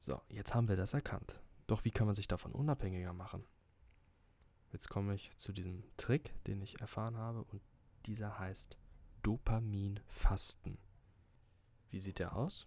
So, 0.00 0.20
jetzt 0.28 0.54
haben 0.54 0.68
wir 0.68 0.76
das 0.76 0.92
erkannt. 0.92 1.40
Doch 1.68 1.84
wie 1.84 1.92
kann 1.92 2.06
man 2.06 2.16
sich 2.16 2.26
davon 2.26 2.50
unabhängiger 2.50 3.12
machen? 3.12 3.44
Jetzt 4.72 4.88
komme 4.88 5.14
ich 5.14 5.30
zu 5.38 5.52
diesem 5.52 5.84
Trick, 5.96 6.34
den 6.44 6.60
ich 6.60 6.80
erfahren 6.80 7.16
habe, 7.16 7.44
und 7.44 7.62
dieser 8.06 8.40
heißt 8.40 8.76
Dopaminfasten. 9.22 10.78
Wie 11.90 12.00
sieht 12.00 12.18
der 12.18 12.34
aus? 12.34 12.66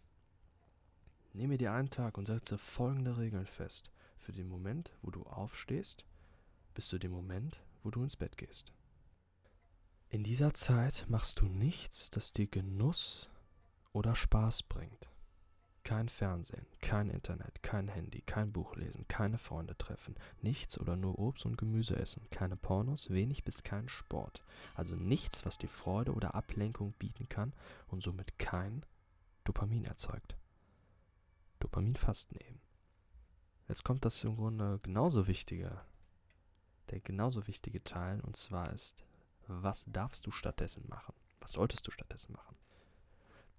Nehme 1.33 1.57
dir 1.57 1.73
einen 1.73 1.89
Tag 1.89 2.17
und 2.17 2.27
setze 2.27 2.57
folgende 2.57 3.17
Regeln 3.17 3.45
fest 3.45 3.91
für 4.25 4.33
den 4.33 4.49
Moment, 4.49 4.91
wo 5.03 5.11
du 5.11 5.23
aufstehst, 5.23 6.03
bis 6.73 6.87
zu 6.87 6.97
dem 6.97 7.11
Moment, 7.11 7.61
wo 7.83 7.91
du 7.91 8.01
ins 8.01 8.15
Bett 8.15 8.37
gehst. 8.37 8.73
In 10.09 10.23
dieser 10.23 10.51
Zeit 10.53 11.05
machst 11.07 11.39
du 11.41 11.45
nichts, 11.45 12.09
das 12.09 12.31
dir 12.31 12.47
Genuss 12.47 13.29
oder 13.93 14.15
Spaß 14.15 14.63
bringt. 14.63 15.09
Kein 15.83 16.09
Fernsehen, 16.09 16.65
kein 16.81 17.11
Internet, 17.11 17.61
kein 17.61 17.87
Handy, 17.87 18.21
kein 18.21 18.51
Buch 18.51 18.75
lesen, 18.75 19.07
keine 19.07 19.37
Freunde 19.37 19.77
treffen, 19.77 20.15
nichts 20.41 20.79
oder 20.79 20.95
nur 20.95 21.19
Obst 21.19 21.45
und 21.45 21.59
Gemüse 21.59 21.95
essen, 21.95 22.27
keine 22.31 22.57
Pornos, 22.57 23.11
wenig 23.11 23.43
bis 23.43 23.61
kein 23.61 23.87
Sport. 23.87 24.41
Also 24.73 24.95
nichts, 24.95 25.45
was 25.45 25.59
dir 25.59 25.69
Freude 25.69 26.13
oder 26.13 26.33
Ablenkung 26.33 26.93
bieten 26.93 27.29
kann 27.29 27.53
und 27.87 28.01
somit 28.01 28.39
kein 28.39 28.83
Dopamin 29.43 29.85
erzeugt. 29.85 30.35
Dopaminfasten 31.59 32.39
eben. 32.39 32.64
Jetzt 33.67 33.83
kommt 33.83 34.05
das 34.05 34.23
im 34.23 34.35
Grunde 34.35 34.79
genauso 34.83 35.27
wichtige, 35.27 35.81
der 36.89 36.99
genauso 36.99 37.47
wichtige 37.47 37.83
Teil, 37.83 38.21
und 38.21 38.35
zwar 38.35 38.71
ist, 38.71 39.03
was 39.47 39.85
darfst 39.85 40.25
du 40.27 40.31
stattdessen 40.31 40.87
machen? 40.87 41.13
Was 41.39 41.53
solltest 41.53 41.85
du 41.87 41.91
stattdessen 41.91 42.33
machen? 42.33 42.55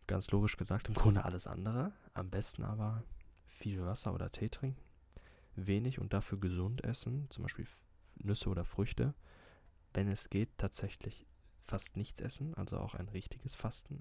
Ganz 0.06 0.30
logisch 0.30 0.56
gesagt, 0.56 0.88
im 0.88 0.94
Grunde 0.94 1.24
alles 1.24 1.46
andere. 1.46 1.92
Am 2.14 2.30
besten 2.30 2.62
aber 2.62 3.02
viel 3.46 3.84
Wasser 3.84 4.14
oder 4.14 4.30
Tee 4.30 4.48
trinken, 4.48 4.80
wenig 5.56 5.98
und 5.98 6.12
dafür 6.12 6.38
gesund 6.38 6.84
essen, 6.84 7.28
zum 7.30 7.42
Beispiel 7.42 7.66
Nüsse 8.16 8.48
oder 8.48 8.64
Früchte. 8.64 9.14
Wenn 9.92 10.08
es 10.08 10.30
geht, 10.30 10.56
tatsächlich 10.58 11.26
fast 11.62 11.96
nichts 11.96 12.20
essen, 12.20 12.54
also 12.54 12.78
auch 12.78 12.94
ein 12.94 13.08
richtiges 13.08 13.54
Fasten. 13.54 14.00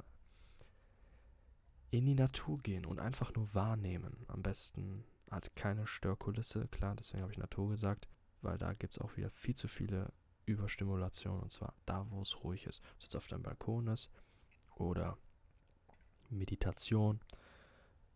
In 1.89 2.05
die 2.05 2.15
Natur 2.15 2.59
gehen 2.59 2.85
und 2.85 2.99
einfach 2.99 3.33
nur 3.33 3.53
wahrnehmen. 3.55 4.25
Am 4.27 4.43
besten 4.43 5.05
hat 5.31 5.55
keine 5.55 5.87
Störkulisse, 5.87 6.67
klar, 6.67 6.95
deswegen 6.95 7.23
habe 7.23 7.31
ich 7.31 7.37
Natur 7.37 7.69
gesagt, 7.69 8.07
weil 8.41 8.57
da 8.57 8.73
gibt 8.73 8.93
es 8.93 9.01
auch 9.01 9.17
wieder 9.17 9.29
viel 9.31 9.55
zu 9.55 9.67
viele 9.67 10.11
Überstimulationen 10.45 11.41
und 11.41 11.51
zwar 11.51 11.73
da, 11.85 12.05
wo 12.09 12.21
es 12.21 12.43
ruhig 12.43 12.65
ist. 12.67 12.81
Ob 12.97 13.07
es 13.07 13.15
auf 13.15 13.27
deinem 13.27 13.43
Balkon 13.43 13.87
ist 13.87 14.09
oder 14.75 15.17
Meditation 16.29 17.19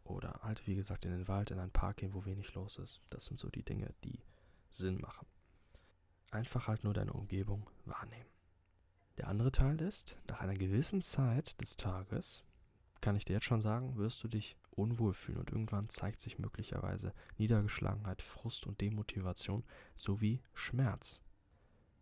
oder 0.04 0.40
halt, 0.44 0.66
wie 0.68 0.76
gesagt, 0.76 1.06
in 1.06 1.12
den 1.12 1.28
Wald, 1.28 1.52
in 1.52 1.60
einen 1.60 1.72
Park 1.72 1.98
gehen, 1.98 2.14
wo 2.14 2.26
wenig 2.26 2.54
los 2.54 2.78
ist. 2.78 3.02
Das 3.10 3.26
sind 3.26 3.40
so 3.40 3.50
die 3.50 3.64
Dinge, 3.64 3.94
die 4.04 4.20
Sinn 4.70 5.00
machen. 5.00 5.28
Einfach 6.32 6.68
halt 6.68 6.84
nur 6.84 6.94
deine 6.94 7.14
Umgebung 7.14 7.68
wahrnehmen. 7.86 8.30
Der 9.18 9.28
andere 9.28 9.52
Teil 9.52 9.82
ist, 9.82 10.16
nach 10.28 10.40
einer 10.42 10.56
gewissen 10.56 11.02
Zeit 11.02 11.60
des 11.60 11.76
Tages, 11.76 12.44
kann 13.02 13.16
ich 13.16 13.26
dir 13.26 13.34
jetzt 13.34 13.46
schon 13.46 13.62
sagen, 13.62 13.98
wirst 13.98 14.24
du 14.24 14.28
dich 14.28 14.56
unwohl 14.80 15.14
fühlen 15.14 15.40
und 15.40 15.52
irgendwann 15.52 15.90
zeigt 15.90 16.22
sich 16.22 16.40
möglicherweise 16.40 17.14
Niedergeschlagenheit, 17.38 18.22
Frust 18.22 18.68
und 18.68 18.82
Demotivation 18.82 19.64
sowie 19.96 20.42
Schmerz. 20.54 21.22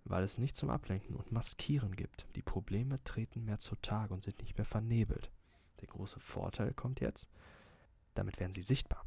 Weil 0.03 0.23
es 0.23 0.37
nicht 0.37 0.55
zum 0.55 0.69
Ablenken 0.69 1.15
und 1.15 1.31
Maskieren 1.31 1.95
gibt. 1.95 2.27
Die 2.35 2.41
Probleme 2.41 3.03
treten 3.03 3.43
mehr 3.43 3.59
zutage 3.59 4.13
und 4.13 4.21
sind 4.21 4.39
nicht 4.39 4.57
mehr 4.57 4.65
vernebelt. 4.65 5.31
Der 5.81 5.87
große 5.87 6.19
Vorteil 6.19 6.73
kommt 6.73 7.01
jetzt, 7.01 7.29
damit 8.13 8.39
werden 8.39 8.53
sie 8.53 8.61
sichtbar. 8.61 9.05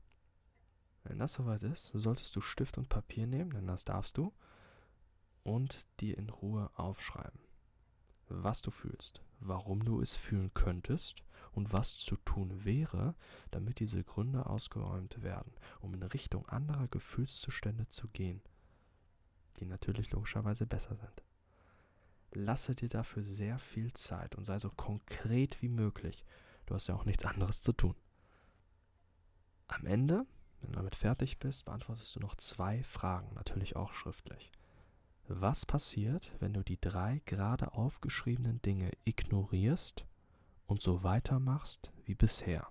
Wenn 1.04 1.18
das 1.18 1.32
soweit 1.32 1.62
ist, 1.62 1.90
solltest 1.94 2.36
du 2.36 2.40
Stift 2.40 2.78
und 2.78 2.88
Papier 2.88 3.26
nehmen, 3.26 3.50
denn 3.50 3.66
das 3.66 3.84
darfst 3.84 4.18
du, 4.18 4.32
und 5.42 5.86
dir 6.00 6.18
in 6.18 6.28
Ruhe 6.28 6.70
aufschreiben, 6.74 7.40
was 8.30 8.62
du 8.62 8.70
fühlst, 8.70 9.22
warum 9.40 9.84
du 9.84 10.00
es 10.00 10.14
fühlen 10.14 10.52
könntest 10.54 11.22
und 11.52 11.72
was 11.72 11.99
zu 11.99 12.16
tun 12.16 12.64
wäre, 12.64 13.14
damit 13.50 13.80
diese 13.80 14.02
Gründe 14.02 14.46
ausgeräumt 14.46 15.22
werden, 15.22 15.52
um 15.80 15.94
in 15.94 16.02
Richtung 16.02 16.49
anderer 16.49 16.88
Gefühlszustände 16.88 17.88
zu 17.88 18.08
gehen, 18.08 18.40
die 19.58 19.66
natürlich 19.66 20.10
logischerweise 20.12 20.66
besser 20.66 20.96
sind. 20.96 21.22
Lasse 22.32 22.75
dir 22.75 22.88
dafür 22.88 23.25
sehr 23.25 23.58
viel 23.58 23.92
Zeit 23.92 24.37
und 24.37 24.44
sei 24.44 24.58
so 24.58 24.70
konkret 24.70 25.60
wie 25.62 25.68
möglich 25.68 26.25
Du 26.70 26.76
hast 26.76 26.87
ja 26.87 26.94
auch 26.94 27.04
nichts 27.04 27.25
anderes 27.25 27.62
zu 27.62 27.72
tun. 27.72 27.96
Am 29.66 29.87
Ende, 29.87 30.25
wenn 30.60 30.70
du 30.70 30.76
damit 30.76 30.94
fertig 30.94 31.40
bist, 31.40 31.64
beantwortest 31.64 32.14
du 32.14 32.20
noch 32.20 32.37
zwei 32.37 32.84
Fragen, 32.84 33.34
natürlich 33.34 33.75
auch 33.75 33.92
schriftlich. 33.92 34.52
Was 35.32 35.64
passiert, 35.64 36.32
wenn 36.40 36.54
du 36.54 36.64
die 36.64 36.80
drei 36.80 37.22
gerade 37.25 37.75
aufgeschriebenen 37.75 38.60
Dinge 38.62 38.90
ignorierst 39.04 40.04
und 40.66 40.82
so 40.82 41.04
weitermachst 41.04 41.92
wie 42.04 42.16
bisher? 42.16 42.66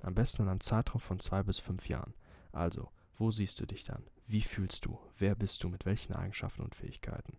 Am 0.00 0.14
besten 0.14 0.44
in 0.44 0.48
einem 0.48 0.60
Zeitraum 0.60 1.02
von 1.02 1.20
zwei 1.20 1.42
bis 1.42 1.58
fünf 1.58 1.86
Jahren. 1.90 2.14
Also, 2.50 2.90
wo 3.18 3.30
siehst 3.30 3.60
du 3.60 3.66
dich 3.66 3.84
dann? 3.84 4.08
Wie 4.26 4.40
fühlst 4.40 4.86
du? 4.86 4.98
Wer 5.18 5.34
bist 5.34 5.62
du? 5.62 5.68
Mit 5.68 5.84
welchen 5.84 6.14
Eigenschaften 6.14 6.62
und 6.62 6.74
Fähigkeiten? 6.74 7.36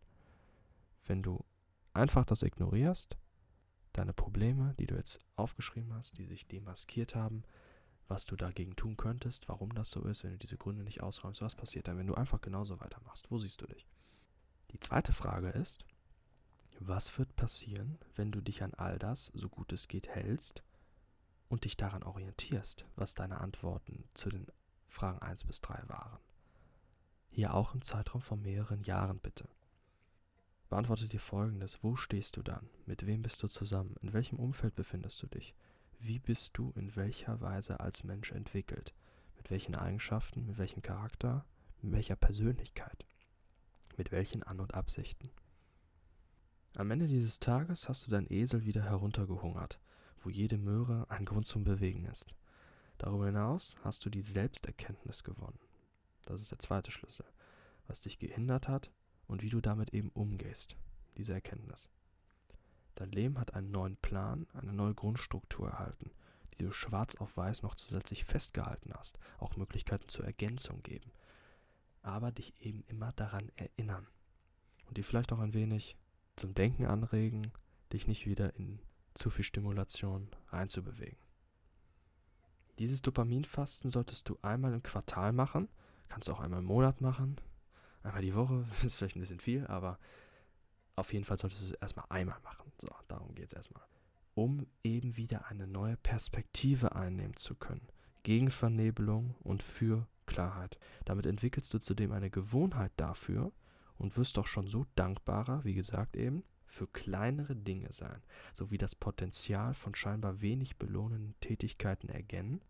Wenn 1.07 1.23
du 1.23 1.43
einfach 1.93 2.25
das 2.25 2.43
ignorierst, 2.43 3.17
deine 3.91 4.13
Probleme, 4.13 4.75
die 4.77 4.85
du 4.85 4.93
jetzt 4.93 5.19
aufgeschrieben 5.35 5.95
hast, 5.95 6.19
die 6.19 6.27
sich 6.27 6.47
demaskiert 6.47 7.15
haben, 7.15 7.41
was 8.07 8.25
du 8.25 8.35
dagegen 8.35 8.75
tun 8.75 8.97
könntest, 8.97 9.47
warum 9.49 9.73
das 9.73 9.91
so 9.91 10.03
ist, 10.03 10.23
wenn 10.23 10.31
du 10.31 10.37
diese 10.37 10.57
Gründe 10.57 10.83
nicht 10.83 11.01
ausräumst, 11.01 11.41
was 11.41 11.55
passiert 11.55 11.87
dann, 11.87 11.97
wenn 11.97 12.07
du 12.07 12.15
einfach 12.15 12.41
genauso 12.41 12.79
weitermachst? 12.79 13.29
Wo 13.31 13.37
siehst 13.37 13.61
du 13.61 13.67
dich? 13.67 13.87
Die 14.71 14.79
zweite 14.79 15.13
Frage 15.13 15.49
ist, 15.49 15.85
was 16.79 17.17
wird 17.17 17.35
passieren, 17.35 17.97
wenn 18.15 18.31
du 18.31 18.41
dich 18.41 18.63
an 18.63 18.73
all 18.73 18.99
das, 18.99 19.31
so 19.33 19.49
gut 19.49 19.71
es 19.73 19.87
geht, 19.87 20.07
hältst 20.07 20.63
und 21.49 21.65
dich 21.65 21.75
daran 21.75 22.03
orientierst, 22.03 22.85
was 22.95 23.15
deine 23.15 23.39
Antworten 23.39 24.03
zu 24.13 24.29
den 24.29 24.47
Fragen 24.87 25.19
1 25.19 25.45
bis 25.45 25.61
3 25.61 25.89
waren? 25.89 26.19
Hier 27.29 27.53
auch 27.53 27.73
im 27.73 27.81
Zeitraum 27.81 28.21
von 28.21 28.41
mehreren 28.41 28.83
Jahren 28.83 29.19
bitte. 29.19 29.49
Beantworte 30.69 31.07
dir 31.07 31.19
folgendes: 31.19 31.83
Wo 31.83 31.95
stehst 31.95 32.37
du 32.37 32.43
dann? 32.43 32.69
Mit 32.85 33.05
wem 33.05 33.21
bist 33.21 33.41
du 33.41 33.47
zusammen? 33.47 33.95
In 34.01 34.13
welchem 34.13 34.37
Umfeld 34.37 34.75
befindest 34.75 35.21
du 35.23 35.27
dich? 35.27 35.55
Wie 35.99 36.19
bist 36.19 36.57
du 36.57 36.71
in 36.75 36.95
welcher 36.95 37.41
Weise 37.41 37.79
als 37.79 38.03
Mensch 38.03 38.31
entwickelt? 38.31 38.93
Mit 39.35 39.49
welchen 39.49 39.75
Eigenschaften, 39.75 40.45
mit 40.45 40.57
welchem 40.57 40.81
Charakter, 40.81 41.45
mit 41.81 41.91
welcher 41.91 42.15
Persönlichkeit? 42.15 43.05
Mit 43.97 44.11
welchen 44.11 44.43
An- 44.43 44.59
und 44.59 44.73
Absichten? 44.73 45.31
Am 46.75 46.91
Ende 46.91 47.07
dieses 47.07 47.39
Tages 47.39 47.89
hast 47.89 48.05
du 48.05 48.11
dein 48.11 48.31
Esel 48.31 48.65
wieder 48.65 48.83
heruntergehungert, 48.83 49.79
wo 50.23 50.29
jede 50.29 50.57
Möhre 50.57 51.09
ein 51.09 51.25
Grund 51.25 51.47
zum 51.47 51.63
Bewegen 51.63 52.05
ist. 52.05 52.35
Darüber 52.99 53.25
hinaus 53.25 53.75
hast 53.83 54.05
du 54.05 54.09
die 54.09 54.21
Selbsterkenntnis 54.21 55.23
gewonnen. 55.23 55.59
Das 56.25 56.41
ist 56.41 56.51
der 56.51 56.59
zweite 56.59 56.91
Schlüssel. 56.91 57.25
Was 57.87 58.01
dich 58.01 58.19
gehindert 58.19 58.67
hat, 58.67 58.91
und 59.27 59.41
wie 59.41 59.49
du 59.49 59.61
damit 59.61 59.93
eben 59.93 60.09
umgehst, 60.09 60.75
diese 61.17 61.33
Erkenntnis. 61.33 61.89
Dein 62.97 63.11
Leben 63.11 63.39
hat 63.39 63.53
einen 63.53 63.69
neuen 63.69 63.95
Plan, 63.97 64.47
eine 64.53 64.73
neue 64.73 64.95
Grundstruktur 64.95 65.69
erhalten, 65.69 66.09
die 66.53 66.63
du 66.63 66.71
schwarz 66.71 67.13
auf 67.15 67.37
weiß 67.37 67.61
noch 67.61 67.75
zusätzlich 67.75 68.25
festgehalten 68.25 68.91
hast, 68.97 69.19
auch 69.37 69.55
Möglichkeiten 69.55 70.07
zur 70.07 70.25
Ergänzung 70.25 70.81
geben, 70.81 71.11
aber 72.01 72.31
dich 72.31 72.59
eben 72.59 72.83
immer 72.87 73.11
daran 73.11 73.51
erinnern 73.55 74.07
und 74.87 74.97
dir 74.97 75.03
vielleicht 75.03 75.31
auch 75.31 75.37
ein 75.37 75.53
wenig 75.53 75.95
zum 76.35 76.55
Denken 76.55 76.87
anregen, 76.87 77.51
dich 77.93 78.07
nicht 78.07 78.25
wieder 78.25 78.55
in 78.55 78.79
zu 79.13 79.29
viel 79.29 79.45
Stimulation 79.45 80.29
reinzubewegen. 80.49 81.19
Dieses 82.79 83.03
Dopaminfasten 83.03 83.91
solltest 83.91 84.27
du 84.27 84.39
einmal 84.41 84.73
im 84.73 84.81
Quartal 84.81 85.33
machen, 85.33 85.69
kannst 86.09 86.31
auch 86.31 86.39
einmal 86.39 86.61
im 86.61 86.65
Monat 86.65 86.99
machen, 87.01 87.39
einmal 88.01 88.23
die 88.23 88.33
Woche, 88.33 88.65
ist 88.83 88.95
vielleicht 88.95 89.17
ein 89.17 89.21
bisschen 89.21 89.39
viel, 89.39 89.67
aber 89.67 89.99
auf 90.95 91.13
jeden 91.13 91.25
Fall 91.25 91.37
solltest 91.37 91.61
du 91.61 91.65
es 91.65 91.71
erstmal 91.73 92.07
einmal 92.09 92.39
machen. 92.41 92.66
So, 92.77 92.89
darum 93.07 93.33
geht 93.35 93.47
es 93.47 93.53
erstmal. 93.53 93.83
Um 94.35 94.67
eben 94.83 95.17
wieder 95.17 95.47
eine 95.47 95.67
neue 95.67 95.97
Perspektive 95.97 96.95
einnehmen 96.95 97.35
zu 97.35 97.55
können. 97.55 97.87
Gegen 98.23 98.51
Vernebelung 98.51 99.35
und 99.43 99.63
für 99.63 100.07
Klarheit. 100.25 100.77
Damit 101.05 101.25
entwickelst 101.25 101.73
du 101.73 101.79
zudem 101.79 102.11
eine 102.11 102.29
Gewohnheit 102.29 102.91
dafür 102.97 103.51
und 103.97 104.15
wirst 104.17 104.37
doch 104.37 104.45
schon 104.45 104.67
so 104.67 104.85
dankbarer, 104.95 105.63
wie 105.63 105.73
gesagt 105.73 106.15
eben, 106.15 106.43
für 106.67 106.87
kleinere 106.87 107.55
Dinge 107.55 107.91
sein, 107.91 108.21
sowie 108.53 108.77
das 108.77 108.93
Potenzial 108.93 109.73
von 109.73 109.95
scheinbar 109.95 110.41
wenig 110.41 110.77
belohnenden 110.77 111.33
Tätigkeiten 111.39 112.09
erkennen, 112.09 112.61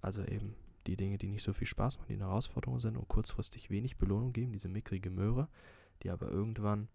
also 0.00 0.24
eben 0.24 0.54
die 0.86 0.96
Dinge, 0.96 1.18
die 1.18 1.28
nicht 1.28 1.42
so 1.42 1.52
viel 1.52 1.66
Spaß 1.66 1.98
machen, 1.98 2.08
die 2.08 2.14
eine 2.14 2.26
Herausforderung 2.26 2.80
sind 2.80 2.96
und 2.96 3.08
kurzfristig 3.08 3.68
wenig 3.68 3.98
Belohnung 3.98 4.32
geben, 4.32 4.52
diese 4.52 4.68
mickrige 4.68 5.10
Möhre, 5.10 5.48
die 6.02 6.10
aber 6.10 6.30
irgendwann 6.30 6.88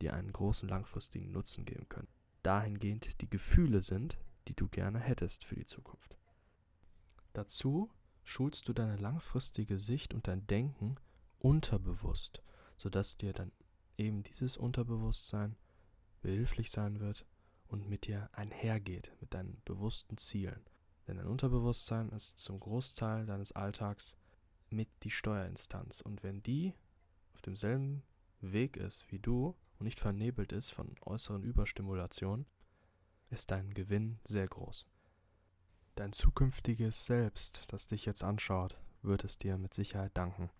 dir 0.00 0.14
einen 0.14 0.32
großen 0.32 0.68
langfristigen 0.68 1.32
Nutzen 1.32 1.64
geben 1.64 1.88
können. 1.88 2.08
Dahingehend 2.42 3.20
die 3.20 3.30
Gefühle 3.30 3.80
sind, 3.80 4.18
die 4.48 4.54
du 4.54 4.68
gerne 4.68 5.00
hättest 5.00 5.44
für 5.44 5.56
die 5.56 5.66
Zukunft. 5.66 6.16
Dazu 7.32 7.90
schulst 8.24 8.68
du 8.68 8.72
deine 8.72 8.96
langfristige 8.96 9.78
Sicht 9.78 10.14
und 10.14 10.28
dein 10.28 10.46
Denken 10.46 10.96
unterbewusst, 11.38 12.42
sodass 12.76 13.16
dir 13.16 13.32
dann 13.32 13.52
eben 13.98 14.22
dieses 14.22 14.56
Unterbewusstsein 14.56 15.56
behilflich 16.20 16.70
sein 16.70 17.00
wird 17.00 17.26
und 17.68 17.88
mit 17.88 18.06
dir 18.06 18.28
einhergeht, 18.32 19.12
mit 19.20 19.34
deinen 19.34 19.60
bewussten 19.64 20.18
Zielen. 20.18 20.64
Denn 21.06 21.18
dein 21.18 21.26
Unterbewusstsein 21.26 22.08
ist 22.10 22.38
zum 22.38 22.58
Großteil 22.58 23.26
deines 23.26 23.52
Alltags 23.52 24.16
mit 24.70 24.88
die 25.02 25.10
Steuerinstanz. 25.10 26.00
Und 26.00 26.22
wenn 26.22 26.42
die 26.42 26.74
auf 27.34 27.42
demselben 27.42 28.02
Weg 28.40 28.76
ist 28.76 29.10
wie 29.10 29.18
du 29.18 29.54
und 29.78 29.84
nicht 29.84 30.00
vernebelt 30.00 30.52
ist 30.52 30.70
von 30.70 30.94
äußeren 31.04 31.42
Überstimulationen, 31.42 32.46
ist 33.30 33.50
dein 33.50 33.74
Gewinn 33.74 34.18
sehr 34.24 34.46
groß. 34.46 34.86
Dein 35.94 36.12
zukünftiges 36.12 37.06
Selbst, 37.06 37.62
das 37.68 37.86
dich 37.86 38.04
jetzt 38.04 38.22
anschaut, 38.22 38.78
wird 39.02 39.24
es 39.24 39.38
dir 39.38 39.58
mit 39.58 39.74
Sicherheit 39.74 40.12
danken. 40.14 40.50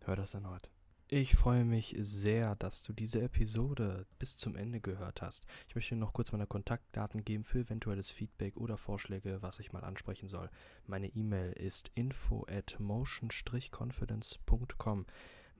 Hör 0.00 0.16
das 0.16 0.34
erneut. 0.34 0.70
Ich 1.12 1.34
freue 1.34 1.64
mich 1.64 1.96
sehr, 1.98 2.54
dass 2.54 2.84
du 2.84 2.92
diese 2.92 3.20
Episode 3.20 4.06
bis 4.20 4.36
zum 4.36 4.54
Ende 4.54 4.80
gehört 4.80 5.22
hast. 5.22 5.44
Ich 5.66 5.74
möchte 5.74 5.96
noch 5.96 6.12
kurz 6.12 6.30
meine 6.30 6.46
Kontaktdaten 6.46 7.24
geben 7.24 7.42
für 7.42 7.58
eventuelles 7.58 8.12
Feedback 8.12 8.56
oder 8.56 8.76
Vorschläge, 8.76 9.42
was 9.42 9.58
ich 9.58 9.72
mal 9.72 9.82
ansprechen 9.82 10.28
soll. 10.28 10.48
Meine 10.86 11.08
E-Mail 11.08 11.52
ist 11.52 11.90
info 11.96 12.46
at 12.48 12.78
motion-confidence.com. 12.78 15.06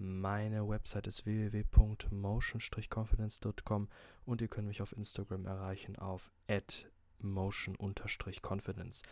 Meine 0.02 0.66
Website 0.66 1.09
ist 1.09 1.26
www.motion-confidence.com 1.26 3.88
und 4.25 4.40
ihr 4.40 4.49
könnt 4.49 4.66
mich 4.66 4.80
auf 4.80 4.97
Instagram 4.97 5.45
erreichen 5.45 5.97
auf 5.97 6.33
motion-confidence. 7.19 9.02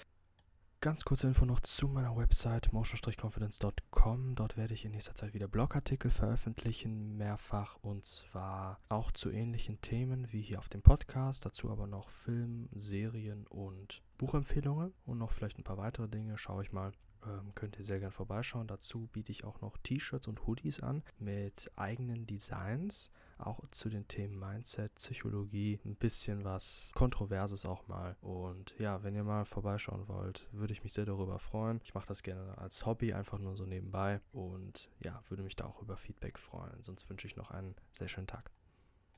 Ganz 0.80 1.04
kurze 1.04 1.26
Info 1.26 1.44
noch 1.44 1.60
zu 1.60 1.88
meiner 1.88 2.16
Website 2.16 2.72
motion-confidence.com. 2.72 4.34
Dort 4.34 4.56
werde 4.56 4.72
ich 4.72 4.86
in 4.86 4.92
nächster 4.92 5.14
Zeit 5.14 5.34
wieder 5.34 5.46
Blogartikel 5.46 6.10
veröffentlichen, 6.10 7.18
mehrfach 7.18 7.76
und 7.82 8.06
zwar 8.06 8.80
auch 8.88 9.12
zu 9.12 9.30
ähnlichen 9.30 9.82
Themen 9.82 10.32
wie 10.32 10.40
hier 10.40 10.58
auf 10.58 10.70
dem 10.70 10.80
Podcast. 10.80 11.44
Dazu 11.44 11.70
aber 11.70 11.86
noch 11.86 12.08
Film, 12.08 12.70
Serien 12.72 13.46
und 13.48 14.00
Buchempfehlungen 14.16 14.94
und 15.04 15.18
noch 15.18 15.32
vielleicht 15.32 15.58
ein 15.58 15.64
paar 15.64 15.76
weitere 15.76 16.08
Dinge. 16.08 16.38
Schaue 16.38 16.62
ich 16.62 16.72
mal. 16.72 16.94
Ähm, 17.26 17.54
könnt 17.54 17.78
ihr 17.78 17.84
sehr 17.84 18.00
gern 18.00 18.12
vorbeischauen. 18.12 18.66
Dazu 18.66 19.08
biete 19.12 19.32
ich 19.32 19.44
auch 19.44 19.60
noch 19.60 19.76
T-Shirts 19.78 20.28
und 20.28 20.46
Hoodies 20.46 20.80
an 20.80 21.02
mit 21.18 21.70
eigenen 21.76 22.26
Designs 22.26 23.10
auch 23.38 23.60
zu 23.70 23.88
den 23.88 24.06
Themen 24.08 24.38
Mindset, 24.38 24.94
Psychologie, 24.96 25.80
ein 25.84 25.94
bisschen 25.94 26.44
was 26.44 26.90
Kontroverses 26.94 27.64
auch 27.64 27.86
mal. 27.86 28.16
Und 28.20 28.74
ja, 28.78 29.02
wenn 29.02 29.14
ihr 29.14 29.24
mal 29.24 29.44
vorbeischauen 29.44 30.08
wollt, 30.08 30.48
würde 30.52 30.72
ich 30.72 30.82
mich 30.82 30.92
sehr 30.92 31.06
darüber 31.06 31.38
freuen. 31.38 31.80
Ich 31.84 31.94
mache 31.94 32.08
das 32.08 32.22
gerne 32.22 32.58
als 32.58 32.84
Hobby, 32.84 33.12
einfach 33.12 33.38
nur 33.38 33.56
so 33.56 33.64
nebenbei. 33.64 34.20
Und 34.32 34.90
ja, 35.00 35.22
würde 35.28 35.42
mich 35.42 35.56
da 35.56 35.66
auch 35.66 35.82
über 35.82 35.96
Feedback 35.96 36.38
freuen. 36.38 36.82
Sonst 36.82 37.08
wünsche 37.08 37.26
ich 37.26 37.36
noch 37.36 37.50
einen 37.50 37.74
sehr 37.92 38.08
schönen 38.08 38.26
Tag. 38.26 38.50